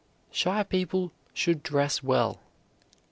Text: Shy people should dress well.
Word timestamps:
Shy 0.31 0.63
people 0.63 1.11
should 1.35 1.61
dress 1.61 2.01
well. 2.01 2.39